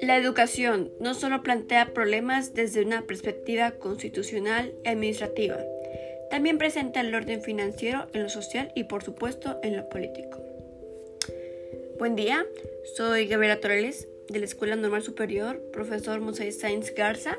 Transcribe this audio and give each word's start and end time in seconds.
La 0.00 0.18
educación 0.18 0.92
no 1.00 1.14
solo 1.14 1.42
plantea 1.42 1.94
problemas 1.94 2.54
desde 2.54 2.82
una 2.82 3.06
perspectiva 3.06 3.72
constitucional 3.72 4.74
y 4.84 4.88
administrativa, 4.88 5.58
también 6.30 6.58
presenta 6.58 7.00
el 7.00 7.14
orden 7.14 7.42
financiero 7.42 8.06
en 8.12 8.24
lo 8.24 8.28
social 8.28 8.70
y 8.74 8.84
por 8.84 9.02
supuesto 9.02 9.58
en 9.62 9.76
lo 9.76 9.88
político. 9.88 10.38
Buen 11.98 12.16
día, 12.16 12.44
soy 12.96 13.26
Gabriela 13.26 13.60
Torres 13.60 14.08
de 14.28 14.38
la 14.40 14.44
Escuela 14.44 14.76
Normal 14.76 15.02
Superior, 15.02 15.60
profesor 15.72 16.20
Moisés 16.20 16.58
Sainz 16.58 16.94
Garza, 16.94 17.38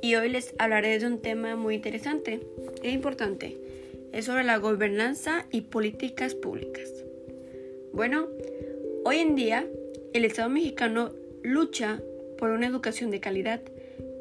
y 0.00 0.14
hoy 0.14 0.28
les 0.30 0.54
hablaré 0.58 0.98
de 0.98 1.06
un 1.06 1.20
tema 1.20 1.56
muy 1.56 1.74
interesante 1.74 2.40
e 2.82 2.90
importante. 2.90 3.71
Es 4.12 4.26
sobre 4.26 4.44
la 4.44 4.58
gobernanza 4.58 5.46
y 5.50 5.62
políticas 5.62 6.34
públicas. 6.34 6.90
Bueno, 7.92 8.28
hoy 9.04 9.18
en 9.18 9.34
día 9.34 9.66
el 10.12 10.26
Estado 10.26 10.50
mexicano 10.50 11.12
lucha 11.42 12.00
por 12.36 12.50
una 12.50 12.66
educación 12.66 13.10
de 13.10 13.20
calidad, 13.20 13.62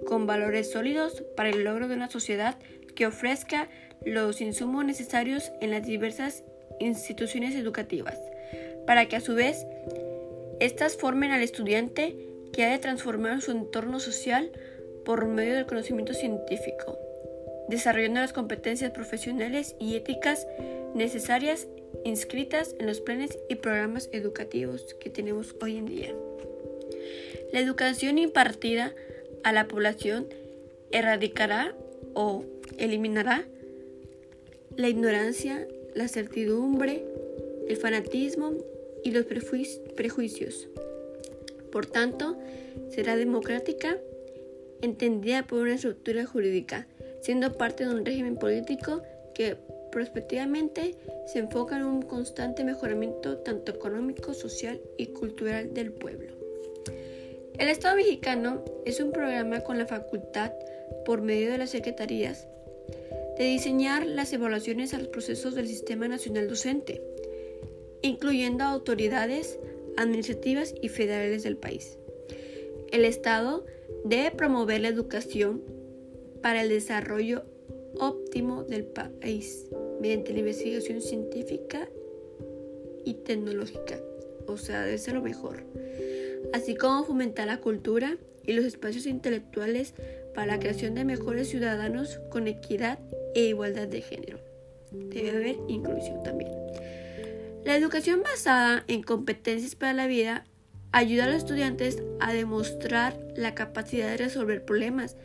con 0.06 0.26
valores 0.26 0.72
sólidos 0.72 1.24
para 1.36 1.50
el 1.50 1.64
logro 1.64 1.88
de 1.90 1.96
una 1.96 2.10
sociedad 2.10 2.58
que 2.96 3.06
ofrezca 3.06 3.70
los 4.06 4.40
insumos 4.40 4.86
necesarios 4.86 5.52
en 5.60 5.72
las 5.72 5.86
diversas 5.86 6.44
instituciones 6.80 7.54
educativas, 7.56 8.18
para 8.88 9.08
que 9.08 9.18
a 9.18 9.22
su 9.22 9.36
vez 9.36 9.66
éstas 10.62 10.96
formen 10.96 11.32
al 11.32 11.42
estudiante 11.42 12.16
que 12.54 12.64
ha 12.64 12.72
de 12.72 12.80
transformar 12.80 13.42
su 13.42 13.52
entorno 13.52 14.00
social 14.00 14.52
por 15.04 15.26
medio 15.26 15.56
del 15.56 15.66
conocimiento 15.66 16.14
científico, 16.14 16.71
desarrollando 17.72 18.20
las 18.20 18.34
competencias 18.34 18.92
profesionales 18.92 19.76
y 19.80 19.96
éticas 19.96 20.46
necesarias 20.94 21.68
inscritas 22.04 22.76
en 22.80 22.86
los 22.86 23.02
planes 23.02 23.40
y 23.50 23.56
programas 23.56 24.10
educativos 24.12 24.96
que 25.00 25.10
tenemos 25.10 25.56
hoy 25.62 25.78
en 25.78 25.86
día. 25.86 26.16
La 27.52 27.60
educación 27.60 28.18
impartida 28.18 28.94
a 29.44 29.54
la 29.54 29.68
población 29.68 30.28
erradicará 30.92 31.74
o 32.14 32.44
eliminará 32.78 33.46
la 34.76 34.90
ignorancia, 34.90 35.66
la 35.96 36.08
certidumbre, 36.08 37.06
el 37.68 37.78
fanatismo 37.78 38.54
y 39.04 39.12
los 39.12 39.26
prejuicios. 39.26 40.68
Por 41.72 41.86
tanto, 41.86 42.38
será 42.90 43.16
democrática, 43.16 43.98
entendida 44.82 45.44
por 45.44 45.60
una 45.60 45.76
estructura 45.76 46.26
jurídica, 46.26 46.88
siendo 47.22 47.54
parte 47.54 47.86
de 47.86 47.92
un 47.92 48.06
régimen 48.06 48.36
político 48.36 49.02
que 49.34 49.56
prospectivamente 49.92 50.96
se 51.26 51.40
enfoca 51.40 51.78
en 51.78 51.84
un 51.84 52.02
constante 52.02 52.64
mejoramiento 52.64 53.38
tanto 53.38 53.72
económico, 53.72 54.34
social 54.34 54.82
y 54.98 55.08
cultural 55.08 55.74
del 55.74 55.92
pueblo. 55.92 56.34
El 57.58 57.68
Estado 57.68 57.96
mexicano 57.96 58.64
es 58.86 59.00
un 59.00 59.12
programa 59.12 59.62
con 59.62 59.78
la 59.78 59.86
facultad, 59.86 60.52
por 61.06 61.22
medio 61.22 61.52
de 61.52 61.58
las 61.58 61.70
secretarías, 61.72 62.48
de 63.38 63.46
diseñar 63.46 64.06
las 64.06 64.34
evaluaciones 64.34 64.94
a 64.94 64.98
los 64.98 65.08
procesos 65.08 65.56
del 65.56 65.68
Sistema 65.68 66.08
Nacional 66.08 66.48
Docente, 66.48 67.02
incluyendo 68.02 68.64
autoridades 68.64 69.60
administrativas 69.98 70.74
y 70.82 70.90
federales 70.90 71.44
del 71.44 71.58
país. 71.58 71.98
El 72.92 73.06
Estado 73.06 73.66
debe 74.06 74.32
promover 74.32 74.82
la 74.82 74.88
educación 74.88 75.64
para 76.42 76.64
el 76.64 76.70
desarrollo 76.70 77.44
óptimo 78.00 78.64
del 78.64 78.86
país 78.86 79.68
mediante 80.00 80.34
la 80.34 80.40
investigación 80.40 81.02
científica 81.02 81.88
y 83.06 83.16
tecnológica, 83.16 84.00
o 84.48 84.58
sea, 84.58 84.84
debe 84.84 84.98
ser 84.98 85.16
lo 85.16 85.22
mejor 85.22 85.64
así 86.54 86.76
como 86.76 87.04
fomentar 87.04 87.48
la 87.48 87.58
cultura 87.58 88.18
y 88.46 88.54
los 88.54 88.66
espacios 88.66 89.06
intelectuales 89.06 89.94
para 90.34 90.48
la 90.48 90.60
creación 90.60 90.96
de 90.96 91.06
mejores 91.06 91.50
ciudadanos 91.50 92.20
con 92.30 92.48
equidad 92.48 93.00
e 93.36 93.46
igualdad 93.46 93.88
de 93.88 94.02
género. 94.02 94.40
Debe 94.92 95.32
haber 95.32 95.56
inclusión 95.68 96.24
también. 96.24 96.52
La 97.64 97.76
educación 97.76 98.24
basada 98.24 98.84
en 98.88 99.04
competencias 99.04 99.76
para 99.76 99.94
la 99.94 100.08
vida 100.08 100.46
ayuda 100.92 101.26
a 101.26 101.28
los 101.28 101.38
estudiantes 101.38 102.02
a 102.20 102.34
demostrar 102.34 103.18
la 103.36 103.56
capacidad 103.56 104.10
de 104.10 104.18
resolver 104.18 104.66
problemas 104.66 105.16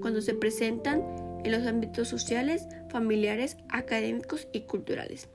cuando 0.00 0.20
se 0.20 0.34
presentan 0.34 1.02
en 1.44 1.52
los 1.52 1.66
ámbitos 1.66 2.08
sociales, 2.08 2.66
familiares, 2.90 3.56
académicos 3.68 4.48
y 4.52 4.62
culturales. 4.62 5.28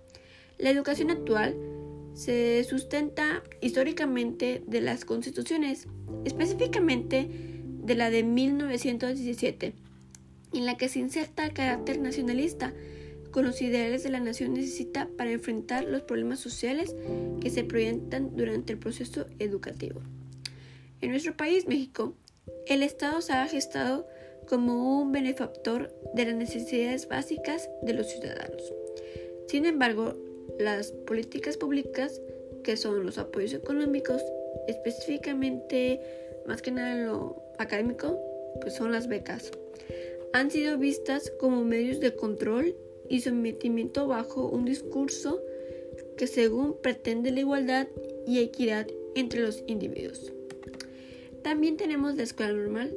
La 0.58 0.70
educación 0.70 1.10
actual 1.10 1.56
se 2.14 2.64
sustenta 2.64 3.42
históricamente 3.62 4.64
de 4.68 4.82
las 4.82 5.06
constituciones, 5.06 5.88
específicamente 6.26 7.30
de 7.84 7.96
la 7.96 8.10
de 8.10 8.24
1917, 8.24 9.74
en 10.54 10.66
la 10.66 10.78
que 10.78 10.90
se 10.90 11.00
inserta 11.00 11.46
el 11.46 11.54
carácter 11.54 12.00
nacionalista 12.00 12.74
con 13.32 13.46
los 13.46 13.62
ideales 13.62 14.04
de 14.04 14.10
la 14.10 14.20
nación 14.20 14.54
necesita 14.54 15.08
para 15.18 15.32
enfrentar 15.32 15.86
los 15.86 16.02
problemas 16.04 16.40
sociales 16.40 16.96
que 17.40 17.50
se 17.50 17.64
proyectan 17.64 18.36
durante 18.36 18.74
el 18.74 18.80
proceso 18.80 19.26
educativo. 19.40 20.02
En 21.02 21.12
nuestro 21.12 21.36
país, 21.36 21.68
México, 21.68 22.16
el 22.68 22.84
Estado 22.84 23.22
se 23.22 23.34
ha 23.34 23.48
gestado 23.48 24.08
como 24.48 25.02
un 25.02 25.12
benefactor 25.12 25.94
de 26.14 26.26
las 26.26 26.36
necesidades 26.36 27.08
básicas 27.08 27.70
de 27.82 27.94
los 27.94 28.08
ciudadanos. 28.08 28.74
Sin 29.48 29.66
embargo, 29.66 30.16
las 30.60 30.92
políticas 30.92 31.58
públicas, 31.58 32.22
que 32.64 32.78
son 32.78 33.06
los 33.06 33.18
apoyos 33.18 33.54
económicos, 33.54 34.22
específicamente 34.68 36.02
más 36.46 36.62
que 36.62 36.72
nada 36.72 36.94
en 36.94 37.08
lo 37.08 37.44
académico, 37.58 38.20
pues 38.62 38.76
son 38.76 38.92
las 38.92 39.08
becas. 39.08 39.52
Han 40.34 40.52
sido 40.52 40.78
vistas 40.78 41.32
como 41.40 41.64
medios 41.64 42.00
de 42.00 42.16
control 42.16 42.76
y 43.12 43.20
sometimiento 43.20 44.08
bajo 44.08 44.48
un 44.48 44.64
discurso 44.64 45.42
que 46.16 46.28
según 46.28 46.78
pretende 46.82 47.32
la 47.32 47.42
igualdad 47.42 47.88
y 48.26 48.40
equidad 48.40 48.88
entre 49.16 49.42
los 49.42 49.66
individuos. 49.68 50.32
También 51.44 51.76
tenemos 51.76 52.16
la 52.16 52.24
escuela 52.24 52.54
normal, 52.54 52.96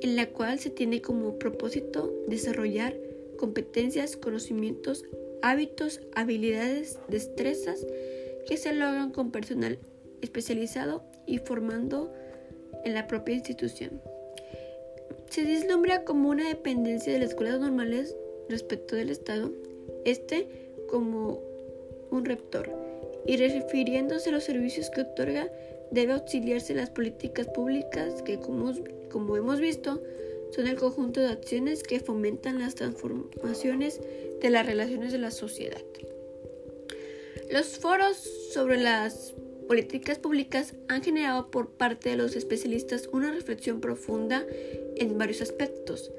en 0.00 0.16
la 0.16 0.30
cual 0.30 0.58
se 0.58 0.70
tiene 0.70 1.02
como 1.02 1.38
propósito 1.38 2.10
desarrollar 2.28 2.96
competencias, 3.36 4.16
conocimientos, 4.16 5.04
hábitos, 5.42 6.00
habilidades, 6.14 6.98
destrezas 7.08 7.86
que 8.48 8.56
se 8.56 8.72
logran 8.72 9.10
con 9.10 9.32
personal 9.32 9.78
especializado 10.22 11.04
y 11.26 11.38
formando 11.38 12.10
en 12.86 12.94
la 12.94 13.06
propia 13.06 13.34
institución. 13.34 14.00
Se 15.28 15.44
vislumbra 15.44 16.04
como 16.04 16.30
una 16.30 16.48
dependencia 16.48 17.12
de 17.12 17.18
las 17.18 17.30
escuelas 17.30 17.60
normales 17.60 18.16
respecto 18.52 18.94
del 18.94 19.10
Estado, 19.10 19.50
este 20.04 20.46
como 20.88 21.40
un 22.10 22.24
rector, 22.24 22.70
y 23.26 23.36
refiriéndose 23.36 24.28
a 24.28 24.32
los 24.32 24.44
servicios 24.44 24.90
que 24.90 25.00
otorga, 25.00 25.50
debe 25.90 26.12
auxiliarse 26.12 26.74
las 26.74 26.90
políticas 26.90 27.48
públicas 27.48 28.22
que, 28.22 28.38
como, 28.38 28.72
como 29.10 29.36
hemos 29.36 29.60
visto, 29.60 30.02
son 30.54 30.66
el 30.66 30.76
conjunto 30.76 31.20
de 31.20 31.28
acciones 31.28 31.82
que 31.82 32.00
fomentan 32.00 32.58
las 32.58 32.74
transformaciones 32.74 34.00
de 34.40 34.50
las 34.50 34.66
relaciones 34.66 35.12
de 35.12 35.18
la 35.18 35.30
sociedad. 35.30 35.82
Los 37.50 37.78
foros 37.78 38.16
sobre 38.52 38.80
las 38.80 39.34
políticas 39.68 40.18
públicas 40.18 40.74
han 40.88 41.02
generado 41.02 41.50
por 41.50 41.70
parte 41.70 42.10
de 42.10 42.16
los 42.16 42.36
especialistas 42.36 43.08
una 43.12 43.32
reflexión 43.32 43.80
profunda 43.80 44.44
en 44.96 45.16
varios 45.18 45.40
aspectos, 45.40 46.10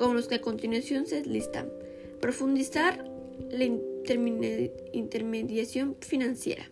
como 0.00 0.14
los 0.14 0.28
que 0.28 0.36
a 0.36 0.40
continuación 0.40 1.06
se 1.06 1.22
listan. 1.26 1.70
Profundizar 2.20 3.04
la 3.50 3.64
intermediación 4.92 5.94
financiera. 6.00 6.70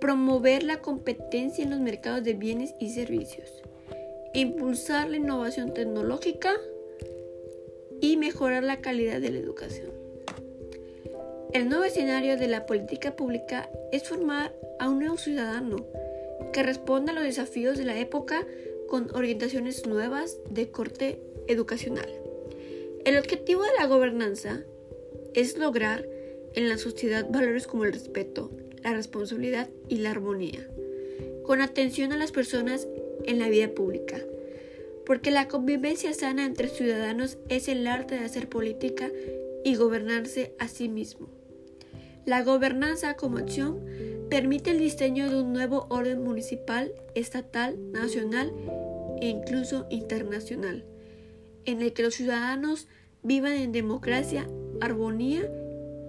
Promover 0.00 0.62
la 0.62 0.82
competencia 0.82 1.64
en 1.64 1.70
los 1.70 1.80
mercados 1.80 2.22
de 2.22 2.34
bienes 2.34 2.74
y 2.78 2.90
servicios 2.90 3.50
impulsar 4.32 5.10
la 5.10 5.16
innovación 5.16 5.74
tecnológica 5.74 6.52
y 8.00 8.16
mejorar 8.16 8.62
la 8.62 8.80
calidad 8.80 9.20
de 9.20 9.30
la 9.30 9.38
educación. 9.38 9.90
El 11.52 11.68
nuevo 11.68 11.84
escenario 11.84 12.36
de 12.36 12.46
la 12.46 12.64
política 12.64 13.16
pública 13.16 13.68
es 13.90 14.08
formar 14.08 14.54
a 14.78 14.88
un 14.88 15.00
nuevo 15.00 15.16
ciudadano 15.16 15.84
que 16.52 16.62
responda 16.62 17.10
a 17.10 17.14
los 17.14 17.24
desafíos 17.24 17.76
de 17.76 17.84
la 17.84 17.98
época 17.98 18.46
con 18.88 19.14
orientaciones 19.14 19.86
nuevas 19.86 20.38
de 20.48 20.70
corte 20.70 21.20
educacional. 21.48 22.08
El 23.04 23.16
objetivo 23.16 23.62
de 23.62 23.70
la 23.78 23.86
gobernanza 23.86 24.64
es 25.34 25.56
lograr 25.56 26.06
en 26.54 26.68
la 26.68 26.78
sociedad 26.78 27.28
valores 27.30 27.66
como 27.66 27.84
el 27.84 27.92
respeto, 27.92 28.50
la 28.82 28.92
responsabilidad 28.92 29.68
y 29.88 29.96
la 29.96 30.10
armonía, 30.10 30.68
con 31.44 31.60
atención 31.60 32.12
a 32.12 32.16
las 32.16 32.32
personas 32.32 32.88
en 33.24 33.38
la 33.38 33.48
vida 33.48 33.68
pública, 33.68 34.20
porque 35.06 35.30
la 35.30 35.48
convivencia 35.48 36.12
sana 36.14 36.44
entre 36.44 36.68
ciudadanos 36.68 37.38
es 37.48 37.68
el 37.68 37.86
arte 37.86 38.16
de 38.16 38.24
hacer 38.24 38.48
política 38.48 39.10
y 39.64 39.74
gobernarse 39.76 40.54
a 40.58 40.68
sí 40.68 40.88
mismo. 40.88 41.28
La 42.26 42.42
gobernanza 42.42 43.14
como 43.14 43.38
acción 43.38 43.80
permite 44.28 44.70
el 44.70 44.78
diseño 44.78 45.28
de 45.28 45.40
un 45.40 45.52
nuevo 45.52 45.86
orden 45.90 46.22
municipal, 46.22 46.92
estatal, 47.14 47.76
nacional 47.92 48.52
e 49.20 49.28
incluso 49.28 49.86
internacional, 49.90 50.84
en 51.64 51.82
el 51.82 51.92
que 51.92 52.02
los 52.02 52.14
ciudadanos 52.14 52.88
vivan 53.22 53.52
en 53.52 53.72
democracia, 53.72 54.48
armonía 54.80 55.50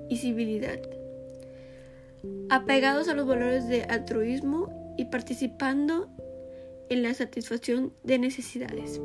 y 0.09 0.17
civilidad, 0.17 0.79
apegados 2.49 3.07
a 3.07 3.13
los 3.13 3.27
valores 3.27 3.67
de 3.67 3.83
altruismo 3.83 4.95
y 4.97 5.05
participando 5.05 6.09
en 6.89 7.03
la 7.03 7.13
satisfacción 7.13 7.93
de 8.03 8.19
necesidades. 8.19 9.01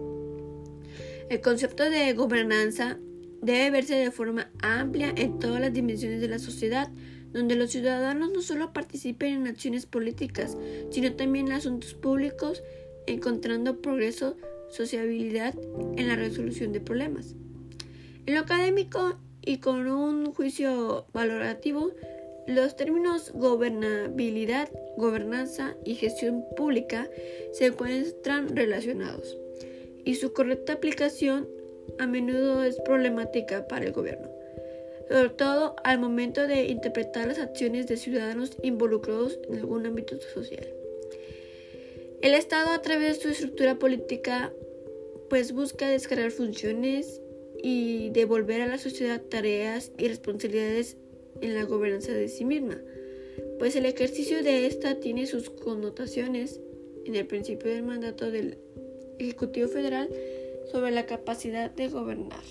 El 1.28 1.40
concepto 1.40 1.88
de 1.88 2.12
gobernanza 2.12 2.99
debe 3.42 3.70
verse 3.70 3.94
de 3.94 4.10
forma 4.10 4.50
amplia 4.60 5.12
en 5.16 5.38
todas 5.38 5.60
las 5.60 5.72
dimensiones 5.72 6.20
de 6.20 6.28
la 6.28 6.38
sociedad, 6.38 6.90
donde 7.32 7.54
los 7.54 7.70
ciudadanos 7.70 8.31
no 8.32 8.42
solo 8.42 8.72
participen 8.72 9.34
en 9.34 9.46
acciones 9.46 9.87
políticas, 9.87 10.56
sino 10.90 11.14
también 11.14 11.49
en 11.49 11.54
asuntos 11.54 11.94
públicos, 11.94 12.62
encontrando 13.06 13.81
progreso, 13.81 14.37
sociabilidad 14.70 15.54
en 15.96 16.08
la 16.08 16.16
resolución 16.16 16.72
de 16.72 16.80
problemas. 16.80 17.34
En 18.26 18.34
lo 18.34 18.40
académico 18.40 19.18
y 19.42 19.58
con 19.58 19.86
un 19.86 20.32
juicio 20.32 21.06
valorativo, 21.12 21.92
los 22.46 22.76
términos 22.76 23.32
gobernabilidad, 23.32 24.68
gobernanza 24.96 25.76
y 25.84 25.94
gestión 25.94 26.44
pública 26.56 27.08
se 27.52 27.66
encuentran 27.66 28.54
relacionados 28.54 29.36
y 30.04 30.14
su 30.14 30.32
correcta 30.32 30.74
aplicación 30.74 31.48
a 31.98 32.06
menudo 32.06 32.64
es 32.64 32.80
problemática 32.80 33.66
para 33.66 33.86
el 33.86 33.92
gobierno 33.92 34.36
sobre 35.08 35.30
todo 35.30 35.76
al 35.84 35.98
momento 35.98 36.46
de 36.46 36.66
interpretar 36.66 37.28
las 37.28 37.38
acciones 37.38 37.86
de 37.86 37.96
ciudadanos 37.96 38.56
involucrados 38.62 39.38
en 39.48 39.60
algún 39.60 39.86
ámbito 39.86 40.18
social. 40.20 40.66
El 42.22 42.34
Estado 42.34 42.70
a 42.70 42.82
través 42.82 43.16
de 43.16 43.22
su 43.22 43.28
estructura 43.28 43.78
política 43.78 44.52
pues 45.28 45.52
busca 45.52 45.88
descargar 45.88 46.30
funciones 46.30 47.20
y 47.62 48.10
devolver 48.10 48.62
a 48.62 48.66
la 48.66 48.78
sociedad 48.78 49.20
tareas 49.20 49.92
y 49.98 50.08
responsabilidades 50.08 50.96
en 51.40 51.54
la 51.54 51.64
gobernanza 51.64 52.12
de 52.12 52.28
sí 52.28 52.44
misma, 52.44 52.80
pues 53.58 53.76
el 53.76 53.86
ejercicio 53.86 54.42
de 54.42 54.66
esta 54.66 55.00
tiene 55.00 55.26
sus 55.26 55.50
connotaciones 55.50 56.60
en 57.04 57.14
el 57.16 57.26
principio 57.26 57.70
del 57.70 57.82
mandato 57.82 58.30
del 58.30 58.58
Ejecutivo 59.18 59.68
Federal 59.68 60.08
sobre 60.70 60.90
la 60.90 61.06
capacidad 61.06 61.70
de 61.70 61.88
gobernar. 61.88 62.42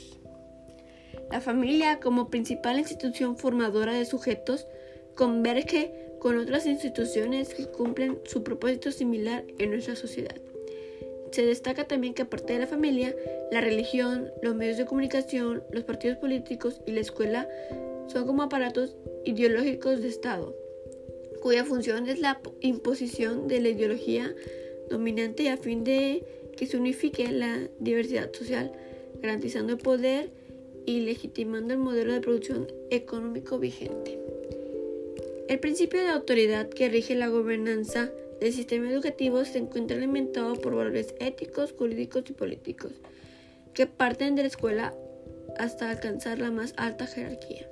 La 1.32 1.42
familia, 1.42 2.00
como 2.00 2.30
principal 2.30 2.78
institución 2.78 3.38
formadora 3.38 3.94
de 3.94 4.06
sujetos, 4.06 4.68
converge 5.16 5.92
con 6.20 6.38
otras 6.38 6.66
instituciones 6.66 7.54
que 7.54 7.68
cumplen 7.68 8.20
su 8.26 8.44
propósito 8.44 8.92
similar 8.92 9.44
en 9.58 9.72
nuestra 9.72 9.96
sociedad. 9.96 10.36
Se 11.32 11.46
destaca 11.46 11.86
también 11.86 12.14
que 12.14 12.22
aparte 12.22 12.54
de 12.54 12.60
la 12.60 12.68
familia, 12.68 13.16
la 13.52 13.62
religión, 13.62 14.32
los 14.42 14.56
medios 14.56 14.78
de 14.78 14.86
comunicación, 14.86 15.64
los 15.72 15.84
partidos 15.84 16.18
políticos 16.18 16.82
y 16.86 16.92
la 16.92 17.02
escuela 17.02 17.48
son 18.08 18.26
como 18.26 18.44
aparatos 18.44 18.96
ideológicos 19.26 20.02
de 20.02 20.08
Estado, 20.08 20.56
cuya 21.42 21.66
función 21.66 22.08
es 22.08 22.20
la 22.20 22.40
imposición 22.62 23.48
de 23.48 23.62
la 23.62 23.70
ideología 23.70 24.34
dominante 24.90 25.50
a 25.50 25.58
fin 25.58 25.84
de 25.84 26.24
que 26.56 26.68
se 26.68 26.78
unifique 26.78 27.32
la 27.32 27.68
diversidad 27.80 28.32
social, 28.34 28.72
garantizando 29.22 29.74
el 29.74 29.80
poder 29.80 30.32
y 30.86 31.02
legitimando 31.02 31.74
el 31.74 31.80
modelo 31.80 32.14
de 32.14 32.22
producción 32.22 32.68
económico 32.90 33.60
vigente. 33.60 34.25
El 35.48 35.60
principio 35.60 36.02
de 36.02 36.10
autoridad 36.10 36.70
que 36.70 36.90
rige 36.90 37.14
la 37.14 37.28
gobernanza 37.28 38.10
del 38.42 38.52
sistema 38.52 38.90
educativo 38.90 39.46
se 39.46 39.60
encuentra 39.60 39.96
alimentado 39.96 40.56
por 40.56 40.74
valores 40.74 41.14
éticos, 41.20 41.72
jurídicos 41.72 42.24
y 42.28 42.34
políticos, 42.34 42.94
que 43.76 43.86
parten 43.86 44.36
de 44.36 44.42
la 44.42 44.48
escuela 44.48 44.96
hasta 45.60 45.92
alcanzar 45.92 46.40
la 46.40 46.50
más 46.50 46.74
alta 46.78 47.06
jerarquía. 47.06 47.70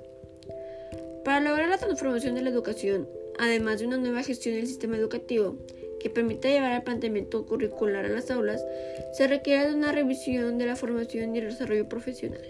Para 1.24 1.40
lograr 1.40 1.68
la 1.68 1.78
transformación 1.78 2.36
de 2.36 2.42
la 2.42 2.50
educación, 2.50 3.08
además 3.40 3.80
de 3.80 3.86
una 3.88 3.96
nueva 3.96 4.22
gestión 4.22 4.54
del 4.54 4.68
sistema 4.68 4.96
educativo 4.96 5.56
que 5.98 6.10
permita 6.10 6.48
llevar 6.48 6.74
el 6.74 6.82
planteamiento 6.82 7.44
curricular 7.44 8.04
a 8.04 8.08
las 8.08 8.30
aulas, 8.30 8.64
se 9.14 9.26
requiere 9.26 9.70
de 9.70 9.74
una 9.74 9.90
revisión 9.90 10.58
de 10.58 10.66
la 10.66 10.76
formación 10.76 11.34
y 11.34 11.40
el 11.40 11.46
desarrollo 11.46 11.88
profesional. 11.88 12.46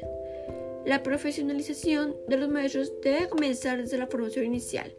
La 0.85 1.03
profesionalización 1.03 2.15
de 2.29 2.37
los 2.37 2.51
maestros 2.51 2.93
debe 3.01 3.29
comenzar 3.31 3.81
desde 3.81 3.97
la 3.97 4.07
formación 4.07 4.45
inicial 4.45 4.93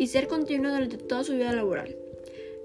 y 0.00 0.06
ser 0.06 0.28
continua 0.28 0.72
durante 0.72 0.96
toda 0.96 1.24
su 1.24 1.34
vida 1.34 1.52
laboral. 1.52 1.94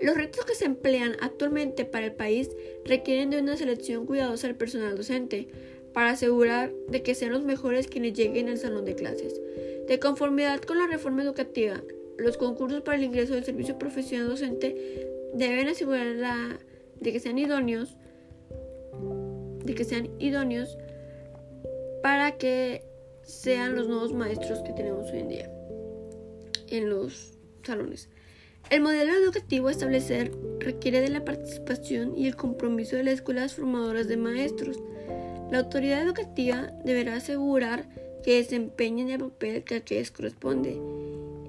Los 0.02 0.16
retos 0.16 0.46
que 0.46 0.56
se 0.56 0.64
emplean 0.64 1.18
actualmente 1.20 1.84
para 1.84 2.06
el 2.06 2.14
país 2.14 2.50
requieren 2.86 3.30
de 3.30 3.40
una 3.40 3.58
selección 3.58 4.06
cuidadosa 4.06 4.48
del 4.48 4.56
personal 4.56 4.96
docente 4.96 5.50
para 5.92 6.12
asegurar 6.12 6.72
de 6.88 7.04
que 7.04 7.14
sean 7.14 7.34
los 7.34 7.44
mejores 7.44 7.88
quienes 7.88 8.14
lleguen 8.14 8.48
al 8.48 8.58
salón 8.58 8.86
de 8.86 8.96
clases. 8.96 9.42
De 9.86 10.00
conformidad 10.00 10.62
con 10.62 10.78
la 10.78 10.88
reforma 10.88 11.24
educativa, 11.24 11.84
los 12.18 12.38
concursos 12.38 12.84
para 12.84 12.98
el 12.98 13.04
ingreso 13.04 13.34
del 13.34 13.44
servicio 13.44 13.78
profesional 13.78 14.30
docente 14.30 15.10
deben 15.34 15.68
asegurar 15.68 16.58
de 17.02 17.12
que 17.12 17.20
sean 17.20 17.38
idóneos 17.38 17.98
de 19.66 19.76
que 19.76 19.84
sean 19.84 20.10
idóneos 20.20 20.78
para 22.02 22.38
que 22.38 22.86
sean 23.24 23.76
los 23.76 23.90
nuevos 23.90 24.14
maestros 24.14 24.60
que 24.60 24.72
tenemos 24.72 25.12
hoy 25.12 25.20
en 25.20 25.28
día 25.28 25.65
en 26.70 26.90
los 26.90 27.38
salones. 27.64 28.10
El 28.70 28.82
modelo 28.82 29.14
educativo 29.14 29.68
a 29.68 29.72
establecer 29.72 30.32
requiere 30.60 31.02
de 31.02 31.10
la 31.10 31.24
participación 31.24 32.18
y 32.18 32.28
el 32.28 32.36
compromiso 32.36 32.96
de 32.96 33.04
las 33.04 33.16
escuelas 33.16 33.54
formadoras 33.54 34.08
de 34.08 34.18
maestros. 34.18 34.80
La 35.52 35.60
autoridad 35.60 36.02
educativa 36.02 36.72
deberá 36.84 37.16
asegurar 37.16 37.88
que 38.24 38.38
desempeñen 38.38 39.12
el 39.12 39.20
papel 39.20 39.64
que 39.64 39.76
a 39.76 39.84
les 39.88 40.10
corresponde. 40.10 40.82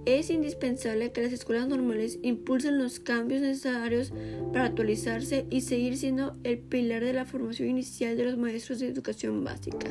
Es 0.04 0.28
indispensable 0.28 1.10
que 1.10 1.22
las 1.22 1.32
escuelas 1.32 1.66
normales 1.66 2.18
impulsen 2.22 2.78
los 2.78 3.00
cambios 3.00 3.40
necesarios 3.40 4.12
para 4.52 4.66
actualizarse 4.66 5.46
y 5.50 5.62
seguir 5.62 5.96
siendo 5.96 6.36
el 6.44 6.58
pilar 6.58 7.02
de 7.02 7.14
la 7.14 7.24
formación 7.24 7.70
inicial 7.70 8.16
de 8.16 8.24
los 8.26 8.36
maestros 8.36 8.78
de 8.78 8.88
educación 8.88 9.42
básica. 9.42 9.88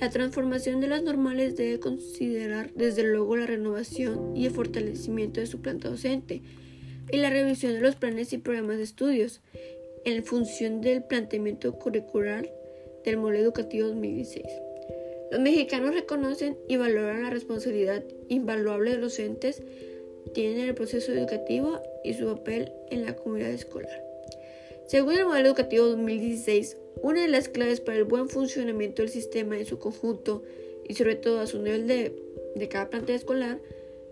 La 0.00 0.08
transformación 0.10 0.80
de 0.80 0.88
las 0.88 1.02
normales 1.02 1.56
debe 1.56 1.78
considerar 1.78 2.72
desde 2.74 3.02
luego 3.02 3.36
la 3.36 3.46
renovación 3.46 4.34
y 4.34 4.46
el 4.46 4.52
fortalecimiento 4.52 5.40
de 5.40 5.46
su 5.46 5.60
planta 5.60 5.90
docente 5.90 6.42
y 7.12 7.16
la 7.18 7.28
revisión 7.28 7.74
de 7.74 7.80
los 7.80 7.96
planes 7.96 8.32
y 8.32 8.38
programas 8.38 8.78
de 8.78 8.84
estudios 8.84 9.42
en 10.04 10.24
función 10.24 10.80
del 10.80 11.04
planteamiento 11.04 11.78
curricular 11.78 12.50
del 13.04 13.18
modelo 13.18 13.40
educativo 13.40 13.88
2016. 13.88 14.46
Los 15.30 15.40
mexicanos 15.40 15.94
reconocen 15.94 16.56
y 16.68 16.76
valoran 16.76 17.22
la 17.22 17.30
responsabilidad 17.30 18.02
invaluable 18.28 18.92
de 18.92 18.96
los 18.96 19.12
docentes 19.12 19.62
tienen 20.34 20.68
el 20.68 20.74
proceso 20.74 21.12
educativo 21.12 21.80
y 22.04 22.14
su 22.14 22.26
papel 22.26 22.72
en 22.90 23.04
la 23.04 23.16
comunidad 23.16 23.50
escolar. 23.50 24.02
Según 24.86 25.14
el 25.14 25.26
modelo 25.26 25.48
educativo 25.48 25.86
2016, 25.86 26.76
una 27.02 27.22
de 27.22 27.28
las 27.28 27.48
claves 27.48 27.80
para 27.80 27.98
el 27.98 28.04
buen 28.04 28.28
funcionamiento 28.28 29.02
del 29.02 29.10
sistema 29.10 29.58
en 29.58 29.66
su 29.66 29.78
conjunto 29.78 30.42
y 30.86 30.94
sobre 30.94 31.16
todo 31.16 31.40
a 31.40 31.46
su 31.46 31.62
nivel 31.62 31.86
de, 31.86 32.68
cada 32.68 32.90
planta 32.90 33.14
escolar 33.14 33.60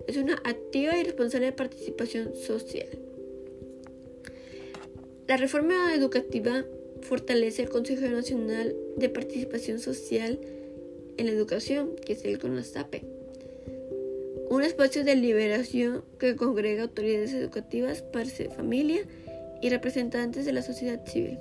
es 0.06 0.16
una 0.16 0.34
activa 0.44 0.96
y 0.98 1.04
responsable 1.04 1.52
participación 1.52 2.34
social. 2.34 2.88
La 5.26 5.36
reforma 5.36 5.94
educativa 5.94 6.64
fortalece 7.02 7.62
el 7.62 7.68
Consejo 7.68 8.06
Nacional 8.06 8.74
de 8.96 9.08
Participación 9.10 9.78
Social 9.78 10.40
en 11.18 11.26
la 11.26 11.32
Educación, 11.32 11.94
que 11.96 12.14
es 12.14 12.24
el 12.24 12.38
CONASAPE, 12.38 13.04
un 14.48 14.62
espacio 14.62 15.04
de 15.04 15.14
liberación 15.14 16.04
que 16.18 16.36
congrega 16.36 16.84
autoridades 16.84 17.34
educativas, 17.34 18.02
padres 18.02 18.38
de 18.38 18.48
familia 18.48 19.00
y 19.60 19.68
representantes 19.68 20.46
de 20.46 20.52
la 20.52 20.62
sociedad 20.62 21.04
civil 21.04 21.38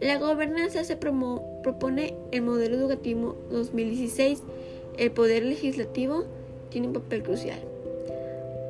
la 0.00 0.18
gobernanza 0.18 0.84
se 0.84 0.96
propone 0.96 2.14
el 2.32 2.42
modelo 2.42 2.76
educativo 2.76 3.36
2016. 3.50 4.42
El 4.98 5.10
poder 5.12 5.44
legislativo 5.44 6.24
tiene 6.70 6.88
un 6.88 6.92
papel 6.92 7.22
crucial. 7.22 7.58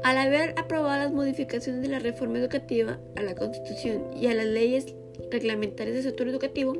Al 0.02 0.18
haber 0.18 0.50
aprobado 0.58 1.02
las 1.02 1.12
modificaciones 1.12 1.80
de 1.80 1.88
la 1.88 1.98
reforma 1.98 2.38
educativa 2.38 2.98
a 3.16 3.22
la 3.22 3.34
Constitución 3.34 4.04
y 4.14 4.26
a 4.26 4.34
las 4.34 4.46
leyes 4.46 4.94
reglamentarias 5.30 5.94
del 5.94 6.04
sector 6.04 6.28
educativo, 6.28 6.76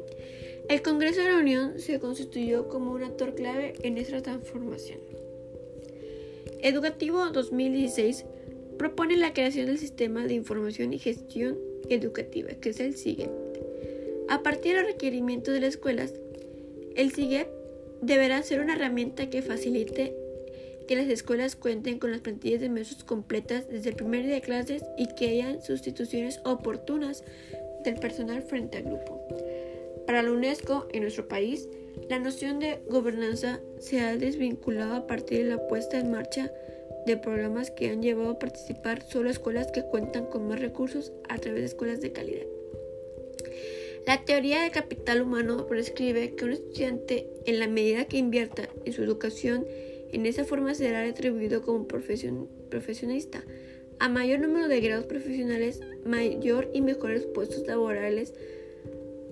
el 0.68 0.82
Congreso 0.82 1.22
de 1.22 1.32
la 1.32 1.38
Unión 1.38 1.78
se 1.78 1.98
constituyó 1.98 2.68
como 2.68 2.92
un 2.92 3.02
actor 3.02 3.34
clave 3.34 3.74
en 3.82 3.96
esta 3.96 4.20
transformación. 4.22 4.98
Educativo 6.60 7.30
2016 7.30 8.26
propone 8.78 9.16
la 9.16 9.32
creación 9.32 9.66
del 9.66 9.78
Sistema 9.78 10.26
de 10.26 10.34
Información 10.34 10.92
y 10.92 10.98
Gestión 10.98 11.58
Educativa, 11.88 12.50
que 12.60 12.70
es 12.70 12.80
el 12.80 12.94
SIGE 12.94 13.43
a 14.34 14.42
partir 14.42 14.74
del 14.74 14.86
requerimiento 14.86 15.52
de 15.52 15.60
las 15.60 15.70
escuelas, 15.70 16.12
el 16.96 17.12
SIGEP 17.12 17.46
deberá 18.02 18.42
ser 18.42 18.60
una 18.60 18.74
herramienta 18.74 19.30
que 19.30 19.42
facilite 19.42 20.12
que 20.88 20.96
las 20.96 21.06
escuelas 21.06 21.54
cuenten 21.54 22.00
con 22.00 22.10
las 22.10 22.20
plantillas 22.20 22.60
de 22.60 22.68
maestros 22.68 23.04
completas 23.04 23.68
desde 23.68 23.90
el 23.90 23.96
primer 23.96 24.24
día 24.24 24.34
de 24.34 24.40
clases 24.40 24.82
y 24.98 25.06
que 25.14 25.28
hayan 25.28 25.62
sustituciones 25.62 26.40
oportunas 26.44 27.22
del 27.84 27.94
personal 27.94 28.42
frente 28.42 28.78
al 28.78 28.84
grupo. 28.84 29.24
Para 30.04 30.22
la 30.24 30.32
UNESCO 30.32 30.88
en 30.92 31.02
nuestro 31.02 31.28
país, 31.28 31.68
la 32.10 32.18
noción 32.18 32.58
de 32.58 32.80
gobernanza 32.88 33.60
se 33.78 34.00
ha 34.00 34.16
desvinculado 34.16 34.96
a 34.96 35.06
partir 35.06 35.44
de 35.44 35.50
la 35.50 35.68
puesta 35.68 35.96
en 36.00 36.10
marcha 36.10 36.50
de 37.06 37.16
programas 37.16 37.70
que 37.70 37.88
han 37.88 38.02
llevado 38.02 38.30
a 38.30 38.38
participar 38.40 39.00
solo 39.02 39.30
escuelas 39.30 39.70
que 39.70 39.84
cuentan 39.84 40.26
con 40.26 40.48
más 40.48 40.58
recursos 40.58 41.12
a 41.28 41.38
través 41.38 41.60
de 41.60 41.66
escuelas 41.66 42.00
de 42.00 42.10
calidad. 42.10 42.46
La 44.06 44.22
teoría 44.22 44.62
de 44.62 44.70
capital 44.70 45.22
humano 45.22 45.66
prescribe 45.66 46.34
que 46.34 46.44
un 46.44 46.52
estudiante, 46.52 47.26
en 47.46 47.58
la 47.58 47.68
medida 47.68 48.04
que 48.04 48.18
invierta 48.18 48.68
en 48.84 48.92
su 48.92 49.02
educación, 49.02 49.66
en 50.12 50.26
esa 50.26 50.44
forma 50.44 50.74
será 50.74 51.02
retribuido 51.02 51.62
como 51.62 51.88
profesionista. 51.88 53.42
A 53.98 54.10
mayor 54.10 54.40
número 54.40 54.68
de 54.68 54.80
grados 54.80 55.06
profesionales, 55.06 55.80
mayor 56.04 56.70
y 56.74 56.82
mejores 56.82 57.24
puestos 57.24 57.66
laborales, 57.66 58.34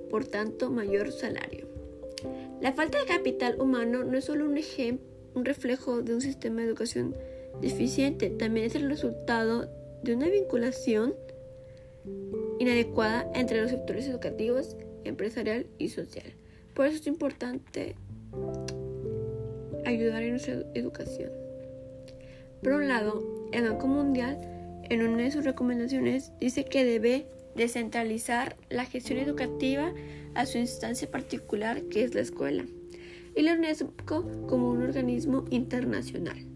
por 0.09 0.25
tanto, 0.27 0.71
mayor 0.71 1.13
salario. 1.13 1.67
La 2.63 2.73
falta 2.73 2.99
de 2.99 3.05
capital 3.05 3.61
humano 3.61 4.05
no 4.05 4.17
es 4.17 4.25
solo 4.25 4.47
un, 4.47 4.59
un 5.35 5.45
reflejo 5.45 6.01
de 6.01 6.15
un 6.15 6.23
sistema 6.23 6.63
de 6.63 6.69
educación 6.69 7.15
deficiente, 7.61 8.31
también 8.31 8.67
es 8.67 8.75
el 8.75 8.89
resultado 8.89 9.69
de 10.03 10.15
una 10.15 10.31
vinculación 10.31 11.15
inadecuada 12.63 13.29
entre 13.35 13.61
los 13.61 13.71
sectores 13.71 14.07
educativos, 14.07 14.77
empresarial 15.03 15.67
y 15.79 15.89
social. 15.89 16.33
Por 16.75 16.87
eso 16.87 16.99
es 16.99 17.07
importante 17.09 17.97
ayudar 19.85 20.23
en 20.23 20.31
nuestra 20.31 20.63
educación. 20.75 21.33
Por 22.63 22.75
un 22.75 22.87
lado, 22.87 23.49
el 23.51 23.69
Banco 23.69 23.89
Mundial, 23.89 24.39
en 24.89 25.03
una 25.03 25.25
de 25.25 25.33
sus 25.33 25.45
recomendaciones, 25.45 26.31
dice 26.39 26.65
que 26.65 26.85
debe 26.85 27.27
descentralizar 27.57 28.57
la 28.71 28.85
gestión 28.85 29.19
educativa 29.19 29.93
a 30.35 30.47
su 30.47 30.59
instancia 30.59 31.11
particular, 31.11 31.83
que 31.91 32.05
es 32.05 32.15
la 32.15 32.21
escuela, 32.21 32.65
y 33.35 33.43
la 33.43 33.55
UNESCO 33.55 34.25
como 34.47 34.71
un 34.71 34.83
organismo 34.83 35.47
internacional. 35.51 36.47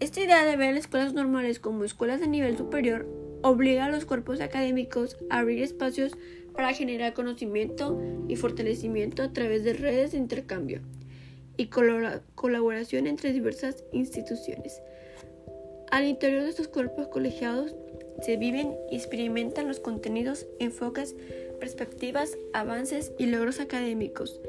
Esta 0.00 0.20
idea 0.20 0.44
de 0.44 0.56
ver 0.56 0.74
las 0.74 0.84
escuelas 0.84 1.14
normales 1.14 1.60
como 1.60 1.84
escuelas 1.84 2.20
de 2.20 2.26
nivel 2.26 2.56
superior 2.56 3.19
obliga 3.42 3.86
a 3.86 3.90
los 3.90 4.04
cuerpos 4.04 4.40
académicos 4.40 5.16
a 5.30 5.38
abrir 5.38 5.62
espacios 5.62 6.12
para 6.54 6.72
generar 6.72 7.14
conocimiento 7.14 8.00
y 8.28 8.36
fortalecimiento 8.36 9.22
a 9.22 9.32
través 9.32 9.64
de 9.64 9.72
redes 9.72 10.12
de 10.12 10.18
intercambio 10.18 10.80
y 11.56 11.66
colaboración 11.66 13.06
entre 13.06 13.32
diversas 13.32 13.84
instituciones. 13.92 14.80
Al 15.90 16.06
interior 16.06 16.42
de 16.42 16.50
estos 16.50 16.68
cuerpos 16.68 17.08
colegiados 17.08 17.74
se 18.22 18.36
viven 18.36 18.74
y 18.90 18.96
experimentan 18.96 19.68
los 19.68 19.80
contenidos, 19.80 20.46
enfoques, 20.58 21.16
perspectivas, 21.58 22.36
avances 22.52 23.12
y 23.18 23.26
logros 23.26 23.60
académicos, 23.60 24.40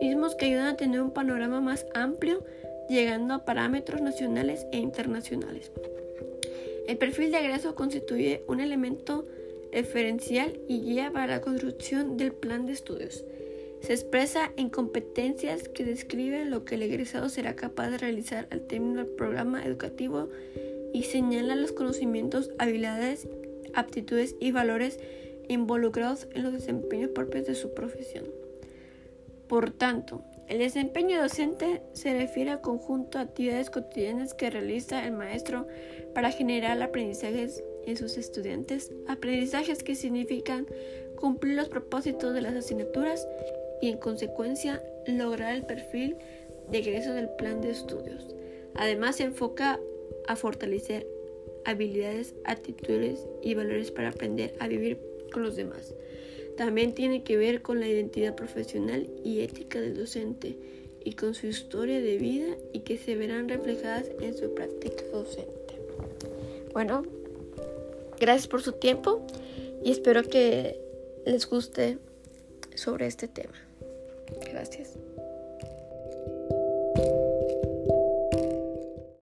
mismos 0.00 0.34
que 0.34 0.46
ayudan 0.46 0.66
a 0.66 0.76
tener 0.76 1.00
un 1.00 1.12
panorama 1.12 1.60
más 1.60 1.86
amplio, 1.94 2.44
llegando 2.88 3.34
a 3.34 3.44
parámetros 3.44 4.00
nacionales 4.00 4.66
e 4.72 4.78
internacionales. 4.78 5.70
El 6.86 6.98
perfil 6.98 7.32
de 7.32 7.38
egreso 7.38 7.74
constituye 7.74 8.44
un 8.46 8.60
elemento 8.60 9.26
referencial 9.72 10.58
y 10.68 10.80
guía 10.82 11.10
para 11.12 11.26
la 11.26 11.40
construcción 11.40 12.16
del 12.16 12.32
plan 12.32 12.66
de 12.66 12.72
estudios. 12.72 13.24
Se 13.80 13.92
expresa 13.92 14.52
en 14.56 14.70
competencias 14.70 15.68
que 15.68 15.84
describen 15.84 16.50
lo 16.50 16.64
que 16.64 16.76
el 16.76 16.82
egresado 16.82 17.28
será 17.28 17.56
capaz 17.56 17.90
de 17.90 17.98
realizar 17.98 18.46
al 18.50 18.62
término 18.66 19.04
del 19.04 19.12
programa 19.12 19.64
educativo 19.64 20.28
y 20.92 21.02
señala 21.02 21.56
los 21.56 21.72
conocimientos, 21.72 22.50
habilidades, 22.58 23.28
aptitudes 23.74 24.34
y 24.40 24.52
valores 24.52 24.98
involucrados 25.48 26.26
en 26.34 26.42
los 26.42 26.52
desempeños 26.52 27.10
propios 27.10 27.46
de 27.46 27.54
su 27.54 27.74
profesión. 27.74 28.24
Por 29.48 29.70
tanto, 29.70 30.24
el 30.48 30.58
desempeño 30.58 31.20
docente 31.20 31.82
se 31.92 32.16
refiere 32.16 32.50
al 32.50 32.60
conjunto 32.60 33.18
de 33.18 33.24
actividades 33.24 33.70
cotidianas 33.70 34.32
que 34.32 34.50
realiza 34.50 35.04
el 35.04 35.12
maestro 35.12 35.66
para 36.14 36.30
generar 36.30 36.80
aprendizajes 36.80 37.64
en 37.84 37.96
sus 37.96 38.16
estudiantes, 38.16 38.92
aprendizajes 39.08 39.82
que 39.82 39.94
significan 39.94 40.66
cumplir 41.16 41.56
los 41.56 41.68
propósitos 41.68 42.32
de 42.32 42.42
las 42.42 42.54
asignaturas 42.54 43.26
y 43.80 43.88
en 43.88 43.98
consecuencia 43.98 44.82
lograr 45.06 45.54
el 45.54 45.64
perfil 45.64 46.16
de 46.70 46.78
egreso 46.78 47.12
del 47.12 47.28
plan 47.30 47.60
de 47.60 47.70
estudios. 47.70 48.34
Además 48.74 49.16
se 49.16 49.24
enfoca 49.24 49.80
a 50.28 50.36
fortalecer 50.36 51.06
habilidades, 51.64 52.34
actitudes 52.44 53.26
y 53.42 53.54
valores 53.54 53.90
para 53.90 54.10
aprender 54.10 54.54
a 54.60 54.68
vivir 54.68 55.00
con 55.32 55.42
los 55.42 55.56
demás. 55.56 55.94
También 56.56 56.94
tiene 56.94 57.22
que 57.22 57.36
ver 57.36 57.62
con 57.62 57.80
la 57.80 57.88
identidad 57.88 58.34
profesional 58.34 59.08
y 59.24 59.40
ética 59.40 59.80
del 59.80 59.96
docente 59.96 60.58
y 61.04 61.12
con 61.12 61.34
su 61.34 61.46
historia 61.46 62.00
de 62.00 62.16
vida 62.16 62.56
y 62.72 62.80
que 62.80 62.98
se 62.98 63.14
verán 63.14 63.48
reflejadas 63.48 64.10
en 64.20 64.36
su 64.36 64.54
práctica 64.54 65.04
docente. 65.12 65.78
Bueno, 66.72 67.04
gracias 68.18 68.48
por 68.48 68.62
su 68.62 68.72
tiempo 68.72 69.24
y 69.84 69.90
espero 69.90 70.22
que 70.24 70.80
les 71.24 71.48
guste 71.48 71.98
sobre 72.74 73.06
este 73.06 73.28
tema. 73.28 73.54
Gracias. 74.50 74.98